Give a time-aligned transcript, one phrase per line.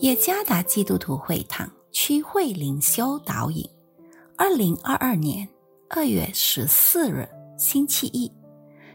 [0.00, 3.68] 耶加达基督徒会堂区会灵修导引，
[4.34, 5.46] 二零二二年
[5.90, 7.28] 二月十四日
[7.58, 8.32] 星期一，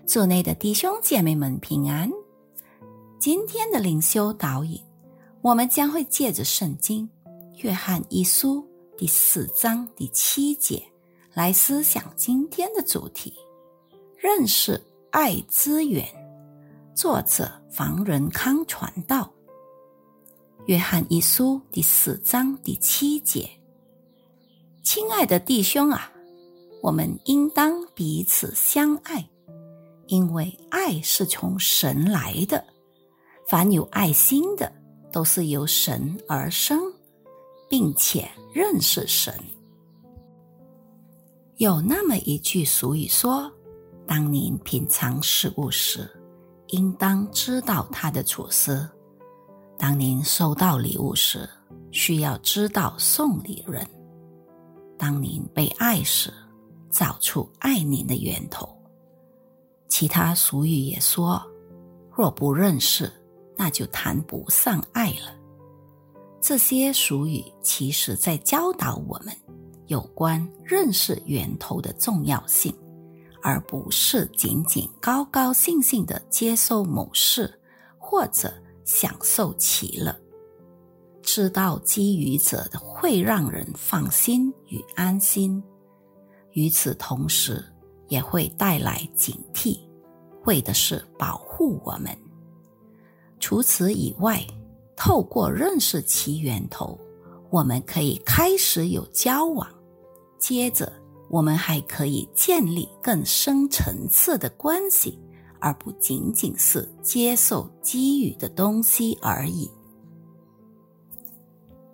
[0.08, 2.10] 组内的弟兄姐妹们平安。
[3.20, 4.82] 今天的灵修导引，
[5.44, 7.08] 我们将会借着圣经
[7.64, 8.58] 《约翰一书》
[8.98, 10.82] 第四章第七节
[11.36, 13.32] 来思想今天的主题：
[14.18, 16.04] 认识爱资源。
[16.96, 19.32] 作者房仁康传道。
[20.66, 23.48] 约翰一书第四章第七节，
[24.82, 26.12] 亲爱的弟兄啊，
[26.82, 29.24] 我们应当彼此相爱，
[30.08, 32.66] 因为爱是从神来的。
[33.48, 34.74] 凡有爱心的，
[35.12, 36.82] 都是由神而生，
[37.70, 39.32] 并且认识神。
[41.58, 43.52] 有那么一句俗语说
[44.08, 46.10] ：“当您品尝事物时，
[46.70, 48.90] 应当知道它的处事。”
[49.78, 51.48] 当您收到礼物时，
[51.92, 53.86] 需要知道送礼人；
[54.98, 56.34] 当您被爱时，
[56.90, 58.70] 找出爱您的源头。
[59.90, 61.42] 其他俗语也说
[62.16, 63.12] ：“若不认识，
[63.58, 65.36] 那就谈不上爱了。”
[66.42, 69.36] 这些俗语其实在教导我们
[69.88, 72.74] 有关认识源头的重要性，
[73.42, 77.60] 而不是仅仅高高兴兴的接受某事
[78.00, 78.54] 或者。
[78.86, 80.16] 享受其乐，
[81.22, 85.62] 知道基于者会让人放心与安心，
[86.52, 87.62] 与此同时
[88.08, 89.80] 也会带来警惕，
[90.46, 92.16] 为的是保护我们。
[93.40, 94.42] 除此以外，
[94.96, 96.98] 透过认识其源头，
[97.50, 99.68] 我们可以开始有交往，
[100.38, 100.94] 接着
[101.30, 105.20] 我们还可以建立更深层次的关系。
[105.66, 109.68] 而不仅仅是接受给予的东西而已。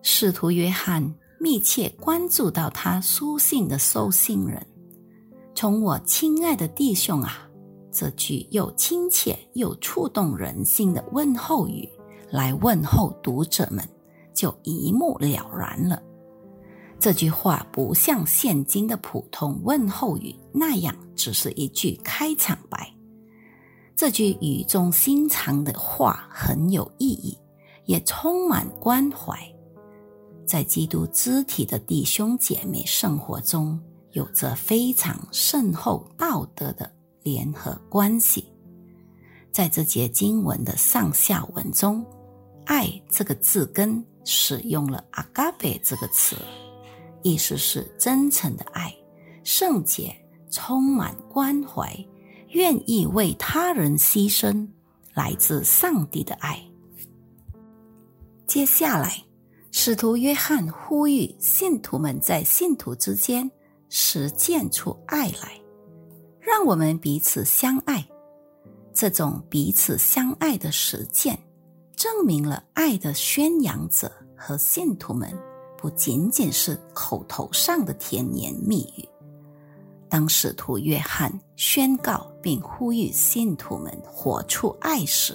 [0.01, 1.01] 使徒约翰
[1.39, 4.61] 密切关注到他书信的收信人，
[5.55, 7.49] 从我亲爱的弟兄啊，
[7.93, 11.87] 这句又亲切又触动人心的问候语
[12.29, 13.87] 来问候读者们，
[14.33, 16.03] 就一目了然了。
[16.99, 22.93] 这句话不像现今的普通问候语那样，只是一句开场白。
[24.01, 27.37] 这句语重心长的话很有意义，
[27.85, 29.37] 也充满关怀。
[30.43, 33.79] 在基督肢体的弟兄姐妹生活中，
[34.13, 36.91] 有着非常深厚道德的
[37.21, 38.43] 联合关系。
[39.51, 42.03] 在这节经文的上下文中
[42.65, 46.35] ，“爱”这个字根使用了 “agape” 这个词，
[47.21, 48.91] 意思是真诚的爱、
[49.43, 50.11] 圣洁、
[50.49, 51.95] 充满关怀。
[52.51, 54.67] 愿意为他人牺牲，
[55.13, 56.61] 来自上帝的爱。
[58.45, 59.23] 接下来，
[59.71, 63.49] 使徒约翰呼吁信徒们在信徒之间
[63.87, 65.59] 实践出爱来，
[66.39, 68.05] 让我们彼此相爱。
[68.93, 71.39] 这种彼此相爱的实践，
[71.95, 75.33] 证明了爱的宣扬者和信徒们
[75.77, 79.07] 不仅仅是口头上的甜言蜜语。
[80.11, 85.33] 当使徒约翰宣告并呼吁信徒们活出爱时，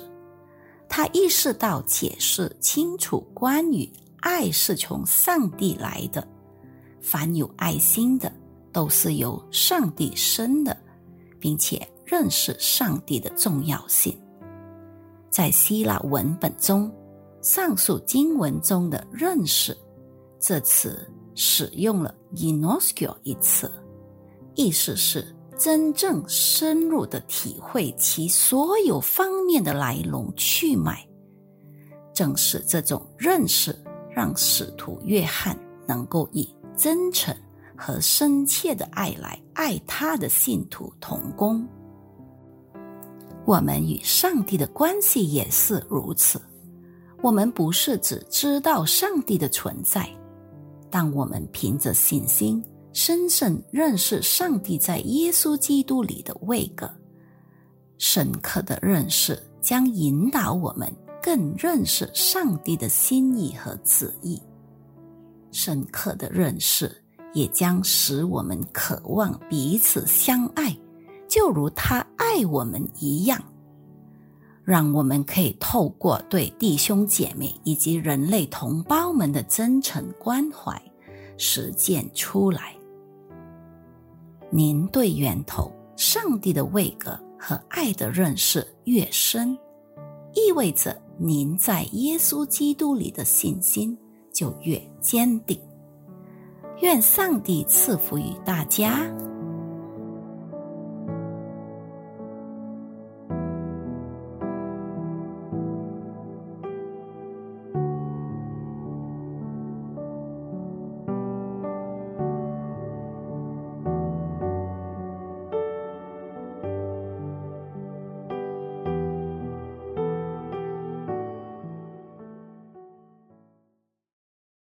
[0.87, 6.29] 他意识到解释清楚关于爱是从上帝来的，
[7.01, 8.31] 凡有爱心的
[8.71, 10.77] 都是由上帝生的，
[11.41, 14.15] 并且认识上帝的重要性。
[15.31, 16.95] 在希腊文本中，
[17.41, 19.75] 上述经文中的“认识”
[20.39, 23.73] 这词使用了 “inoskio” 一词。
[24.57, 25.25] 意思是
[25.57, 31.07] 真正深入的体会其所有方面的来龙去脉，
[32.13, 33.79] 正是这种认识
[34.11, 35.57] 让使徒约翰
[35.87, 37.35] 能够以真诚
[37.77, 41.67] 和深切的爱来爱他的信徒同工。
[43.45, 46.41] 我们与上帝的关系也是如此。
[47.23, 50.09] 我们不是只知道上帝的存在，
[50.91, 52.63] 当我们凭着信心。
[52.97, 56.91] 深深认识上帝在耶稣基督里的位格，
[57.99, 60.91] 深刻的认识将引导我们
[61.23, 64.43] 更认识上帝的心意和旨意。
[65.53, 66.91] 深刻的认识
[67.35, 70.75] 也将使我们渴望彼此相爱，
[71.29, 73.39] 就如他爱我们一样，
[74.65, 80.81] 让我们可以透过对弟兄姐妹以及人类同胞们的真诚关怀
[81.37, 82.75] 实践出来。
[84.51, 89.59] 您对源头上帝的位格和爱的认识越深，
[90.35, 93.97] 意味着您在耶稣基督里的信心
[94.33, 95.59] 就越坚定。
[96.83, 99.11] 愿上帝赐福于大家。